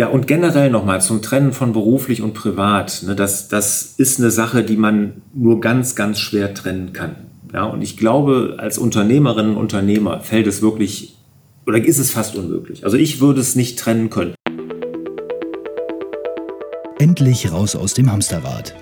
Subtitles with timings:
[0.00, 3.02] Ja, und generell nochmal zum Trennen von beruflich und privat.
[3.06, 7.16] Ne, das, das ist eine Sache, die man nur ganz, ganz schwer trennen kann.
[7.52, 11.18] Ja, und ich glaube, als Unternehmerinnen und Unternehmer fällt es wirklich
[11.66, 12.82] oder ist es fast unmöglich.
[12.84, 14.34] Also ich würde es nicht trennen können.
[16.98, 18.74] Endlich raus aus dem Hamsterrad.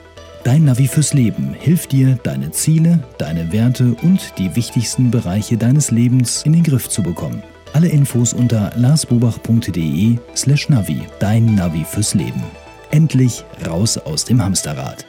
[0.45, 5.91] Dein Navi fürs Leben hilft dir, deine Ziele, deine Werte und die wichtigsten Bereiche deines
[5.91, 7.43] Lebens in den Griff zu bekommen.
[7.73, 11.03] Alle Infos unter larsbobach.de slash Navi.
[11.21, 12.43] Dein Navi fürs Leben.
[12.91, 15.05] Endlich raus aus dem Hamsterrad.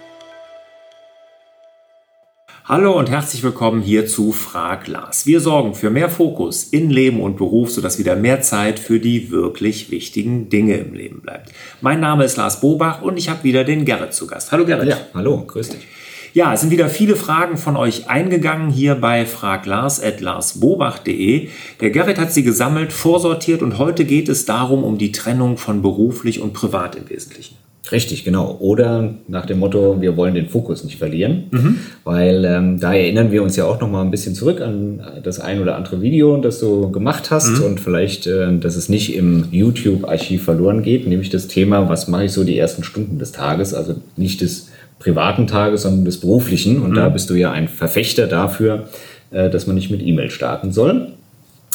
[2.66, 5.26] Hallo und herzlich willkommen hier zu Frag Lars.
[5.26, 9.32] Wir sorgen für mehr Fokus in Leben und Beruf, sodass wieder mehr Zeit für die
[9.32, 11.52] wirklich wichtigen Dinge im Leben bleibt.
[11.82, 14.52] Mein Name ist Lars Bobach und ich habe wieder den Gerrit zu Gast.
[14.52, 14.88] Hallo Gerrit.
[14.88, 15.88] Ja, hallo, grüß dich.
[16.34, 21.48] Ja, es sind wieder viele Fragen von euch eingegangen hier bei fraglars.larsbobach.de.
[21.82, 25.82] Der Gerrit hat sie gesammelt, vorsortiert und heute geht es darum, um die Trennung von
[25.82, 27.56] beruflich und privat im Wesentlichen.
[27.92, 28.56] Richtig, genau.
[28.60, 31.80] Oder nach dem Motto, wir wollen den Fokus nicht verlieren, mhm.
[32.04, 35.40] weil ähm, da erinnern wir uns ja auch noch mal ein bisschen zurück an das
[35.40, 37.64] ein oder andere Video, das du gemacht hast mhm.
[37.64, 42.26] und vielleicht, äh, dass es nicht im YouTube-Archiv verloren geht, nämlich das Thema, was mache
[42.26, 44.70] ich so die ersten Stunden des Tages, also nicht des
[45.00, 46.82] privaten Tages, sondern des beruflichen.
[46.82, 46.96] Und mhm.
[46.96, 48.90] da bist du ja ein Verfechter dafür,
[49.32, 51.14] äh, dass man nicht mit E-Mail starten soll.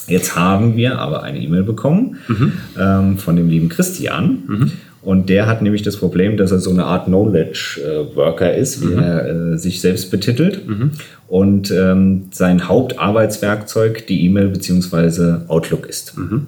[0.06, 2.52] Jetzt haben wir aber eine E-Mail bekommen mhm.
[2.78, 4.42] ähm, von dem lieben Christian.
[4.46, 4.72] Mhm.
[5.00, 8.98] Und der hat nämlich das Problem, dass er so eine Art Knowledge-Worker ist, wie mhm.
[8.98, 10.66] er äh, sich selbst betitelt.
[10.66, 10.92] Mhm.
[11.28, 15.48] Und ähm, sein Hauptarbeitswerkzeug die E-Mail bzw.
[15.48, 16.16] Outlook ist.
[16.16, 16.46] Mhm.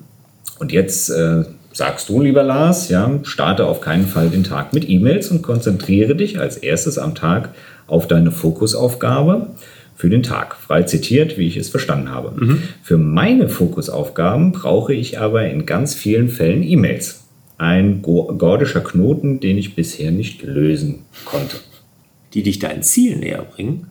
[0.58, 1.44] Und jetzt äh,
[1.76, 6.16] sagst du, lieber Lars, ja, starte auf keinen Fall den Tag mit E-Mails und konzentriere
[6.16, 7.50] dich als erstes am Tag
[7.86, 9.48] auf deine Fokusaufgabe
[9.94, 10.56] für den Tag.
[10.56, 12.32] Frei zitiert, wie ich es verstanden habe.
[12.42, 12.62] Mhm.
[12.82, 17.24] Für meine Fokusaufgaben brauche ich aber in ganz vielen Fällen E-Mails.
[17.58, 21.58] Ein gordischer Knoten, den ich bisher nicht lösen konnte.
[22.32, 23.88] Die dich dein Ziel näher bringen.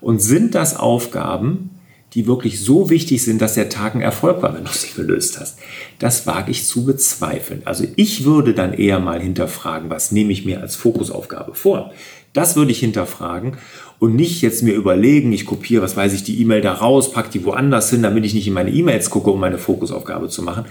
[0.00, 1.70] Und sind das Aufgaben,
[2.16, 5.38] die wirklich so wichtig sind, dass der Tag ein Erfolg war, wenn du sie gelöst
[5.38, 5.58] hast.
[5.98, 7.60] Das wage ich zu bezweifeln.
[7.66, 11.92] Also ich würde dann eher mal hinterfragen, was nehme ich mir als Fokusaufgabe vor?
[12.32, 13.58] Das würde ich hinterfragen
[13.98, 17.30] und nicht jetzt mir überlegen, ich kopiere, was weiß ich, die E-Mail da raus, packe
[17.30, 20.64] die woanders hin, damit ich nicht in meine E-Mails gucke, um meine Fokusaufgabe zu machen.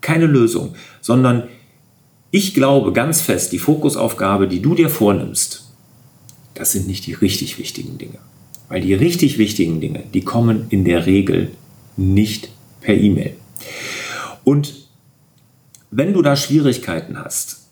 [0.00, 1.44] Keine Lösung, sondern
[2.32, 5.70] ich glaube ganz fest, die Fokusaufgabe, die du dir vornimmst,
[6.54, 8.18] das sind nicht die richtig wichtigen Dinge.
[8.72, 11.50] Weil die richtig wichtigen Dinge, die kommen in der Regel
[11.98, 12.48] nicht
[12.80, 13.34] per E-Mail.
[14.44, 14.88] Und
[15.90, 17.68] wenn du da Schwierigkeiten hast,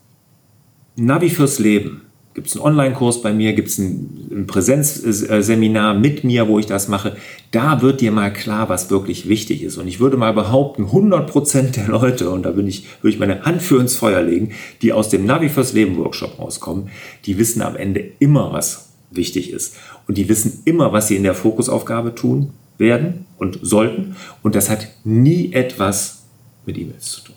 [0.97, 2.03] Navi fürs Leben,
[2.35, 6.67] gibt es einen Online-Kurs bei mir, gibt es ein, ein Präsenzseminar mit mir, wo ich
[6.67, 7.17] das mache,
[7.51, 9.79] da wird dir mal klar, was wirklich wichtig ist.
[9.79, 13.41] Und ich würde mal behaupten, 100% der Leute, und da bin ich, würde ich meine
[13.47, 16.91] Hand für ins Feuer legen, die aus dem Navi fürs Leben Workshop rauskommen,
[17.25, 19.77] die wissen am Ende immer, was wichtig ist.
[20.07, 24.17] Und die wissen immer, was sie in der Fokusaufgabe tun werden und sollten.
[24.43, 26.23] Und das hat nie etwas
[26.67, 27.35] mit E-Mails zu tun.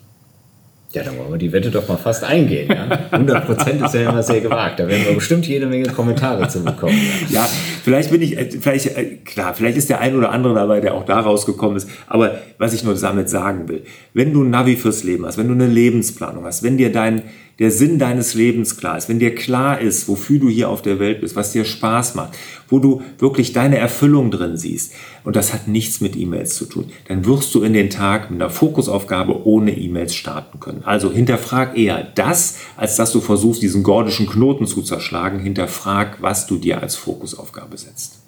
[0.93, 2.69] Ja, dann wollen wir die Wette doch mal fast eingehen.
[2.69, 2.85] Ja?
[3.09, 4.79] 100 Prozent ist ja immer sehr gewagt.
[4.79, 6.95] Da werden wir bestimmt jede Menge Kommentare zu bekommen.
[7.29, 7.49] Ja, ja
[7.83, 10.93] vielleicht bin ich, äh, vielleicht, äh, klar, vielleicht ist der ein oder andere dabei, der
[10.93, 11.89] auch da rausgekommen ist.
[12.05, 13.83] Aber was ich nur damit sagen will,
[14.13, 17.23] wenn du ein Navi fürs Leben hast, wenn du eine Lebensplanung hast, wenn dir dein,
[17.59, 20.99] der Sinn deines Lebens klar ist, wenn dir klar ist, wofür du hier auf der
[20.99, 22.33] Welt bist, was dir Spaß macht,
[22.67, 24.93] wo du wirklich deine Erfüllung drin siehst,
[25.23, 28.41] und das hat nichts mit E-Mails zu tun, dann wirst du in den Tag mit
[28.41, 30.83] einer Fokusaufgabe ohne E-Mails starten können.
[30.83, 35.39] Also hinterfrag eher das, als dass du versuchst, diesen gordischen Knoten zu zerschlagen.
[35.39, 38.19] Hinterfrag, was du dir als Fokusaufgabe setzt.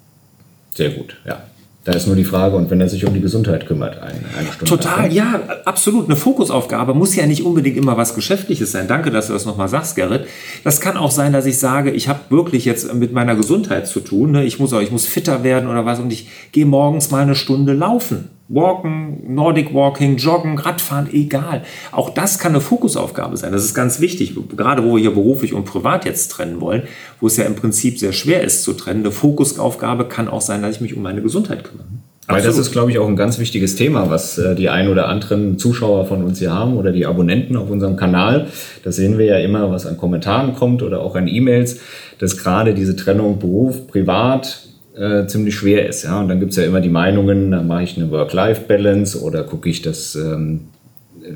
[0.74, 1.42] Sehr gut, ja.
[1.86, 4.52] Da ist nur die Frage, und wenn er sich um die Gesundheit kümmert, eine, eine
[4.52, 4.64] Stunde.
[4.64, 6.06] Total, ja, absolut.
[6.06, 8.88] Eine Fokusaufgabe muss ja nicht unbedingt immer was Geschäftliches sein.
[8.88, 10.26] Danke, dass du das nochmal sagst, Gerrit.
[10.64, 14.00] Das kann auch sein, dass ich sage, ich habe wirklich jetzt mit meiner Gesundheit zu
[14.00, 14.32] tun.
[14.32, 14.44] Ne?
[14.44, 17.36] Ich muss auch, ich muss fitter werden oder was und ich gehe morgens mal eine
[17.36, 18.30] Stunde laufen.
[18.48, 21.62] Walken, Nordic Walking, Joggen, Radfahren, egal.
[21.90, 23.52] Auch das kann eine Fokusaufgabe sein.
[23.52, 24.36] Das ist ganz wichtig.
[24.56, 26.84] Gerade wo wir hier beruflich und privat jetzt trennen wollen,
[27.20, 29.00] wo es ja im Prinzip sehr schwer ist zu trennen.
[29.00, 31.86] Eine Fokusaufgabe kann auch sein, dass ich mich um meine Gesundheit kümmere.
[32.28, 35.08] Weil das ist, glaube ich, auch ein ganz wichtiges Thema, was äh, die ein oder
[35.08, 38.48] anderen Zuschauer von uns hier haben oder die Abonnenten auf unserem Kanal.
[38.82, 41.80] Das sehen wir ja immer, was an Kommentaren kommt oder auch an E-Mails,
[42.18, 46.04] dass gerade diese Trennung Beruf, Privat, äh, ziemlich schwer ist.
[46.04, 46.20] Ja?
[46.20, 49.68] Und dann gibt es ja immer die Meinungen, dann mache ich eine Work-Life-Balance oder gucke
[49.68, 50.62] ich, dass ähm,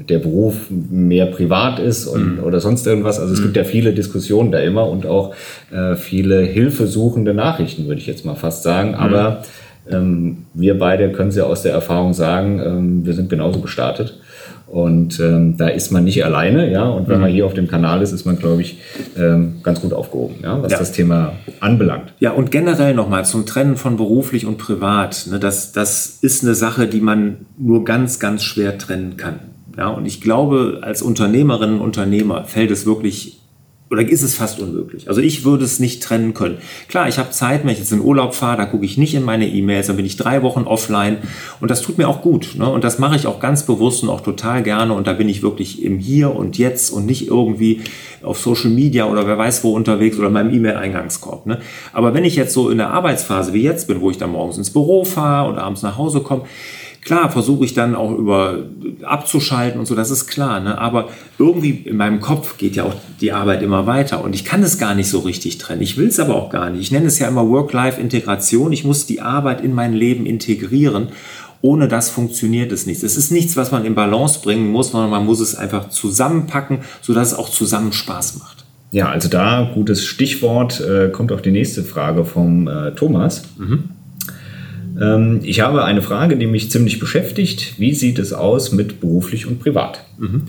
[0.08, 2.44] der Beruf mehr privat ist und, mhm.
[2.44, 3.18] oder sonst irgendwas.
[3.18, 3.44] Also es mhm.
[3.44, 5.34] gibt ja viele Diskussionen da immer und auch
[5.72, 8.90] äh, viele hilfesuchende Nachrichten, würde ich jetzt mal fast sagen.
[8.90, 8.96] Mhm.
[8.96, 9.42] Aber
[9.88, 14.20] ähm, wir beide können es ja aus der Erfahrung sagen, ähm, wir sind genauso gestartet
[14.70, 16.84] Und ähm, da ist man nicht alleine, ja.
[16.84, 17.22] Und wenn mhm.
[17.22, 18.78] man hier auf dem Kanal ist, ist man, glaube ich,
[19.18, 20.78] ähm, ganz gut aufgehoben, ja, was ja.
[20.78, 22.12] das Thema anbelangt.
[22.20, 25.26] Ja, und generell nochmal zum Trennen von beruflich und privat.
[25.28, 29.40] Ne, das, das ist eine Sache, die man nur ganz, ganz schwer trennen kann.
[29.76, 33.40] Ja, und ich glaube, als Unternehmerinnen und Unternehmer fällt es wirklich
[33.90, 35.08] oder ist es fast unmöglich.
[35.08, 36.58] Also ich würde es nicht trennen können.
[36.86, 39.24] Klar, ich habe Zeit, wenn ich jetzt in Urlaub fahre, da gucke ich nicht in
[39.24, 41.18] meine E-Mails, dann bin ich drei Wochen offline
[41.60, 42.54] und das tut mir auch gut.
[42.56, 42.70] Ne?
[42.70, 45.42] Und das mache ich auch ganz bewusst und auch total gerne und da bin ich
[45.42, 47.80] wirklich im Hier und Jetzt und nicht irgendwie
[48.22, 51.46] auf Social Media oder wer weiß wo unterwegs oder in meinem E-Mail-Eingangskorb.
[51.46, 51.58] Ne?
[51.92, 54.56] Aber wenn ich jetzt so in der Arbeitsphase wie jetzt bin, wo ich dann morgens
[54.56, 56.44] ins Büro fahre und abends nach Hause komme,
[57.02, 58.64] Klar, versuche ich dann auch über
[59.02, 60.60] abzuschalten und so, das ist klar.
[60.60, 60.78] Ne?
[60.78, 61.08] Aber
[61.38, 64.78] irgendwie in meinem Kopf geht ja auch die Arbeit immer weiter und ich kann es
[64.78, 65.80] gar nicht so richtig trennen.
[65.80, 66.82] Ich will es aber auch gar nicht.
[66.82, 68.72] Ich nenne es ja immer Work-Life-Integration.
[68.72, 71.08] Ich muss die Arbeit in mein Leben integrieren.
[71.62, 73.02] Ohne das funktioniert es nicht.
[73.02, 76.78] Es ist nichts, was man in Balance bringen muss, sondern man muss es einfach zusammenpacken,
[77.02, 78.64] sodass es auch zusammen Spaß macht.
[78.92, 83.44] Ja, also da gutes Stichwort äh, kommt auch die nächste Frage vom äh, Thomas.
[83.56, 83.90] Mhm.
[85.00, 87.74] Ähm, ich habe eine Frage, die mich ziemlich beschäftigt.
[87.78, 90.04] Wie sieht es aus mit beruflich und privat?
[90.18, 90.42] Mhm.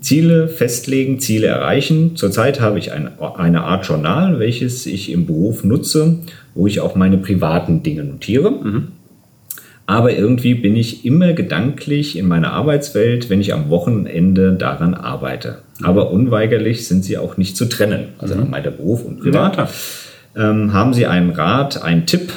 [0.00, 2.16] Ziele festlegen, Ziele erreichen.
[2.16, 6.18] Zurzeit habe ich ein, eine Art Journal, welches ich im Beruf nutze,
[6.54, 8.50] wo ich auch meine privaten Dinge notiere.
[8.50, 8.88] Mhm.
[9.86, 15.58] Aber irgendwie bin ich immer gedanklich in meiner Arbeitswelt, wenn ich am Wochenende daran arbeite.
[15.82, 18.08] Aber unweigerlich sind sie auch nicht zu trennen.
[18.18, 18.50] Also mhm.
[18.50, 19.56] meint der Beruf und Privat.
[19.56, 19.68] Ja,
[20.34, 22.32] ähm, haben Sie einen Rat, einen Tipp,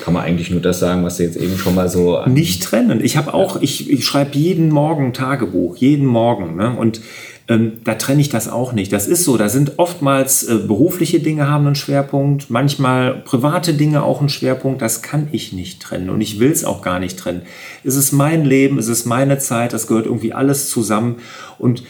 [0.00, 2.20] kann man eigentlich nur das sagen, was du jetzt eben schon mal so.
[2.26, 3.02] Nicht trennen.
[3.02, 6.56] Ich habe auch, ich, ich schreibe jeden Morgen Tagebuch, jeden Morgen.
[6.56, 6.76] Ne?
[6.76, 7.00] Und
[7.48, 8.92] ähm, da trenne ich das auch nicht.
[8.92, 9.38] Das ist so.
[9.38, 14.82] Da sind oftmals äh, berufliche Dinge haben einen Schwerpunkt, manchmal private Dinge auch einen Schwerpunkt.
[14.82, 17.42] Das kann ich nicht trennen und ich will es auch gar nicht trennen.
[17.82, 21.16] Es ist mein Leben, es ist meine Zeit, das gehört irgendwie alles zusammen.
[21.58, 21.82] Und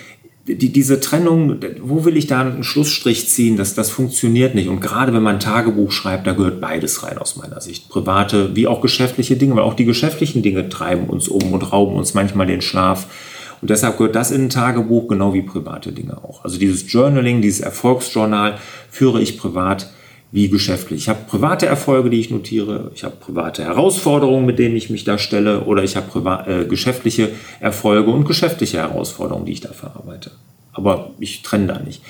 [0.48, 3.56] die, diese Trennung, wo will ich da einen Schlussstrich ziehen?
[3.56, 4.68] Das, das funktioniert nicht.
[4.68, 7.88] Und gerade wenn man ein Tagebuch schreibt, da gehört beides rein aus meiner Sicht.
[7.88, 11.96] Private wie auch geschäftliche Dinge, weil auch die geschäftlichen Dinge treiben uns um und rauben
[11.96, 13.06] uns manchmal den Schlaf.
[13.60, 16.44] Und deshalb gehört das in ein Tagebuch genau wie private Dinge auch.
[16.44, 18.58] Also dieses Journaling, dieses Erfolgsjournal
[18.90, 19.90] führe ich privat
[20.30, 21.02] wie geschäftlich.
[21.02, 25.04] Ich habe private Erfolge, die ich notiere, ich habe private Herausforderungen, mit denen ich mich
[25.04, 27.30] da stelle, oder ich habe äh, geschäftliche
[27.60, 30.32] Erfolge und geschäftliche Herausforderungen, die ich da verarbeite.
[30.72, 32.02] Aber ich trenne da nicht.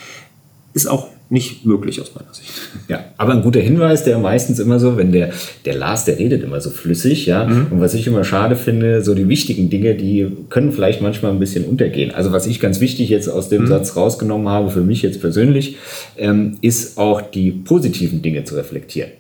[0.74, 2.50] Ist auch nicht möglich aus meiner Sicht.
[2.88, 5.30] Ja, aber ein guter Hinweis, der meistens immer so, wenn der,
[5.66, 7.44] der Lars, der redet immer so flüssig, ja.
[7.44, 7.66] Mhm.
[7.70, 11.38] Und was ich immer schade finde, so die wichtigen Dinge, die können vielleicht manchmal ein
[11.38, 12.14] bisschen untergehen.
[12.14, 13.66] Also was ich ganz wichtig jetzt aus dem mhm.
[13.68, 15.76] Satz rausgenommen habe, für mich jetzt persönlich,
[16.16, 19.10] ähm, ist auch die positiven Dinge zu reflektieren.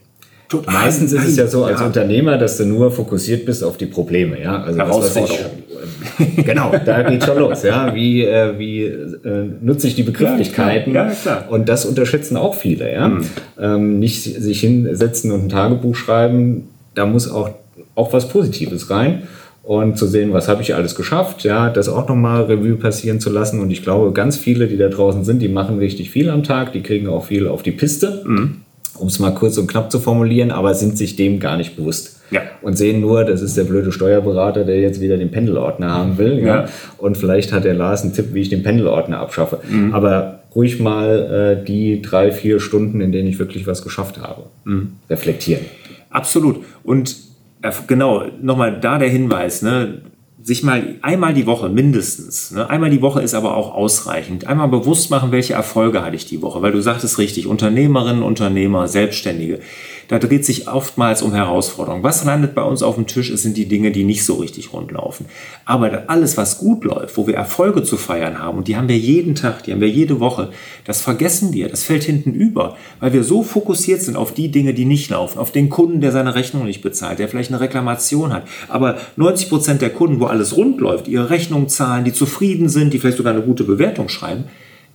[0.48, 0.72] Total.
[0.72, 1.86] Meistens ist es ja so als ja.
[1.86, 4.62] Unternehmer, dass du nur fokussiert bist auf die Probleme, ja.
[4.62, 5.62] Also Herausforderungen.
[5.67, 5.67] Ich,
[6.36, 7.94] genau, da geht schon los, ja.
[7.94, 10.94] Wie, äh, wie äh, nutze ich die Begrifflichkeiten?
[10.94, 11.46] Ja, klar.
[11.50, 13.08] Und das unterschätzen auch viele, ja.
[13.08, 13.24] Mhm.
[13.60, 17.50] Ähm, nicht sich hinsetzen und ein Tagebuch schreiben, da muss auch,
[17.94, 19.22] auch was Positives rein
[19.62, 23.30] und zu sehen, was habe ich alles geschafft, ja, das auch nochmal Revue passieren zu
[23.30, 23.60] lassen.
[23.60, 26.72] Und ich glaube, ganz viele, die da draußen sind, die machen richtig viel am Tag,
[26.72, 28.22] die kriegen auch viel auf die Piste.
[28.24, 28.62] Mhm
[28.98, 32.17] um es mal kurz und knapp zu formulieren, aber sind sich dem gar nicht bewusst.
[32.30, 32.42] Ja.
[32.62, 36.38] Und sehen nur, das ist der blöde Steuerberater, der jetzt wieder den Pendelordner haben will.
[36.38, 36.46] Ja.
[36.46, 36.68] ja.
[36.98, 39.60] Und vielleicht hat der Lars einen Tipp, wie ich den Pendelordner abschaffe.
[39.68, 39.94] Mhm.
[39.94, 44.44] Aber ruhig mal äh, die drei, vier Stunden, in denen ich wirklich was geschafft habe,
[44.64, 44.92] mhm.
[45.08, 45.64] reflektieren.
[46.10, 46.64] Absolut.
[46.84, 47.16] Und
[47.62, 50.02] äh, genau, nochmal da der Hinweis, ne?
[50.48, 54.68] sich mal einmal die Woche mindestens, ne, einmal die Woche ist aber auch ausreichend, einmal
[54.68, 59.60] bewusst machen, welche Erfolge hatte ich die Woche, weil du sagtest richtig, Unternehmerinnen, Unternehmer, Selbstständige,
[60.08, 62.02] da dreht sich oftmals um Herausforderungen.
[62.02, 64.90] Was landet bei uns auf dem Tisch, sind die Dinge, die nicht so richtig rund
[64.90, 65.26] laufen.
[65.66, 68.96] Aber alles, was gut läuft, wo wir Erfolge zu feiern haben, und die haben wir
[68.96, 70.50] jeden Tag, die haben wir jede Woche,
[70.84, 74.72] das vergessen wir, das fällt hinten über, weil wir so fokussiert sind auf die Dinge,
[74.72, 78.32] die nicht laufen, auf den Kunden, der seine Rechnung nicht bezahlt, der vielleicht eine Reklamation
[78.32, 78.48] hat.
[78.68, 82.94] Aber 90 Prozent der Kunden, wo alles rund läuft, ihre Rechnung zahlen, die zufrieden sind,
[82.94, 84.44] die vielleicht sogar eine gute Bewertung schreiben,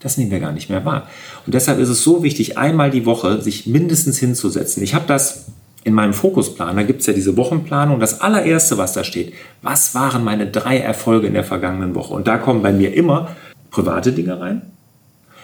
[0.03, 1.07] das nehmen wir gar nicht mehr wahr.
[1.45, 4.83] Und deshalb ist es so wichtig, einmal die Woche sich mindestens hinzusetzen.
[4.83, 5.45] Ich habe das
[5.86, 8.00] in meinem Fokusplan, da gibt es ja diese Wochenplanung.
[8.00, 12.13] Das allererste, was da steht, was waren meine drei Erfolge in der vergangenen Woche?
[12.13, 13.29] Und da kommen bei mir immer
[13.72, 14.62] private Dinge rein.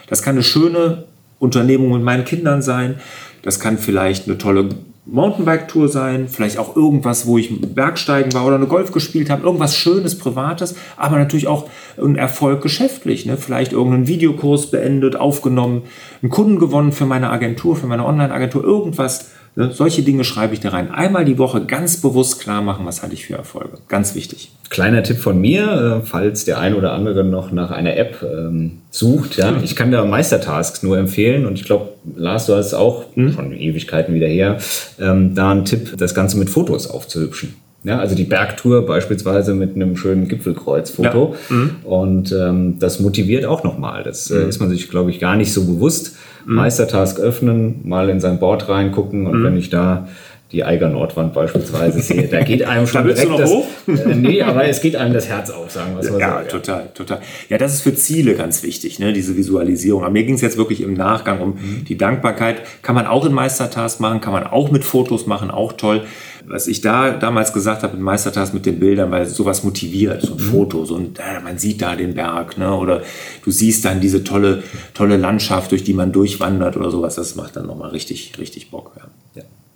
[0.08, 1.04] Das kann eine schöne
[1.38, 2.96] Unternehmung mit meinen Kindern sein.
[3.42, 4.68] Das kann vielleicht eine tolle
[5.10, 9.76] Mountainbike-Tour sein, vielleicht auch irgendwas, wo ich Bergsteigen war oder eine Golf gespielt habe, irgendwas
[9.76, 11.68] Schönes, Privates, aber natürlich auch
[12.00, 13.26] ein Erfolg geschäftlich.
[13.26, 13.36] Ne?
[13.36, 15.82] Vielleicht irgendeinen Videokurs beendet, aufgenommen,
[16.22, 19.30] einen Kunden gewonnen für meine Agentur, für meine Online-Agentur, irgendwas,
[19.70, 20.90] solche Dinge schreibe ich da rein.
[20.90, 23.78] Einmal die Woche ganz bewusst klar machen, was hatte ich für Erfolge.
[23.88, 24.50] Ganz wichtig.
[24.68, 28.78] Kleiner Tipp von mir, äh, falls der ein oder andere noch nach einer App ähm,
[28.90, 29.36] sucht.
[29.36, 33.32] Ja, ich kann da Meistertasks nur empfehlen und ich glaube, Lars, du hast auch mhm.
[33.32, 34.58] schon Ewigkeiten wieder her,
[35.00, 37.54] ähm, da einen Tipp, das Ganze mit Fotos aufzuhübschen.
[37.82, 41.34] Ja, also die Bergtour beispielsweise mit einem schönen Gipfelkreuzfoto.
[41.48, 41.56] Ja.
[41.56, 41.76] Mhm.
[41.84, 44.02] Und ähm, das motiviert auch nochmal.
[44.02, 44.48] Das äh, mhm.
[44.48, 46.16] ist man sich, glaube ich, gar nicht so bewusst.
[46.46, 49.44] Meistertask öffnen, mal in sein Board reingucken und mhm.
[49.44, 50.08] wenn ich da
[50.52, 53.50] die Eiger Nordwand beispielsweise sehe, da geht einem schon da direkt das,
[53.86, 56.42] äh, nee, aber es geht einem das Herz auf, sagen wir es mal ja, so.
[56.42, 57.20] Ja, total, total.
[57.48, 60.02] Ja, das ist für Ziele ganz wichtig, ne, diese Visualisierung.
[60.02, 61.84] Aber mir ging es jetzt wirklich im Nachgang um mhm.
[61.88, 62.62] die Dankbarkeit.
[62.82, 66.02] Kann man auch in Meistertask machen, kann man auch mit Fotos machen, auch toll
[66.46, 70.34] was ich da damals gesagt habe in Meistertask mit den Bildern, weil sowas motiviert, so
[70.34, 70.50] ein mhm.
[70.50, 72.74] Foto, so ein, äh, man sieht da den Berg, ne?
[72.74, 73.02] oder
[73.44, 74.62] du siehst dann diese tolle,
[74.94, 78.92] tolle Landschaft, durch die man durchwandert oder sowas, das macht dann nochmal richtig, richtig Bock.
[78.96, 79.04] Ja.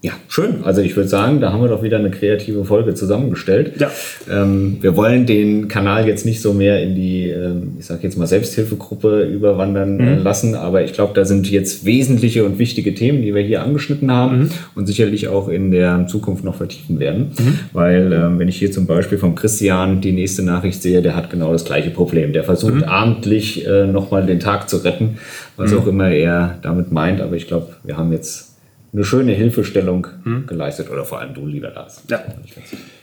[0.05, 0.13] Ja.
[0.29, 0.65] Schön.
[0.65, 3.81] Also ich würde sagen, da haben wir doch wieder eine kreative Folge zusammengestellt.
[3.81, 3.91] Ja.
[4.31, 8.19] Ähm, wir wollen den Kanal jetzt nicht so mehr in die, ähm, ich sage jetzt
[8.19, 10.23] mal, Selbsthilfegruppe überwandern äh, mhm.
[10.23, 14.13] lassen, aber ich glaube, da sind jetzt wesentliche und wichtige Themen, die wir hier angeschnitten
[14.13, 14.51] haben mhm.
[14.75, 17.33] und sicherlich auch in der Zukunft noch vertiefen werden.
[17.39, 17.59] Mhm.
[17.73, 21.31] Weil ähm, wenn ich hier zum Beispiel vom Christian die nächste Nachricht sehe, der hat
[21.31, 22.35] genau das gleiche Problem.
[22.35, 22.85] Der versucht mhm.
[22.85, 25.17] abendlich äh, nochmal den Tag zu retten,
[25.57, 25.79] was mhm.
[25.79, 27.23] auch immer er damit meint.
[27.23, 28.54] Aber ich glaube, wir haben jetzt
[28.95, 30.47] eine schöne Hilfestellung hm.
[30.47, 32.03] geleistet oder vor allem du, lieber Lars.
[32.09, 32.23] Ja.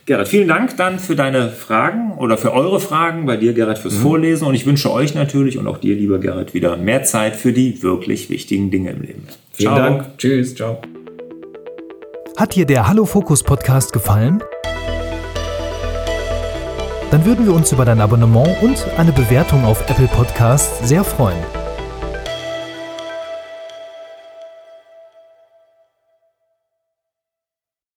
[0.05, 3.97] Gerrit, vielen Dank dann für deine Fragen oder für eure Fragen, bei dir, Gerrit, fürs
[3.97, 4.01] mhm.
[4.01, 7.51] Vorlesen und ich wünsche euch natürlich und auch dir, lieber Gerrit, wieder mehr Zeit für
[7.51, 9.23] die wirklich wichtigen Dinge im Leben.
[9.51, 9.79] Vielen ciao.
[9.79, 10.17] Dank.
[10.17, 10.55] Tschüss.
[10.55, 10.81] Ciao.
[12.37, 14.41] Hat dir der Hallo Fokus Podcast gefallen?
[17.11, 21.60] Dann würden wir uns über dein Abonnement und eine Bewertung auf Apple Podcasts sehr freuen.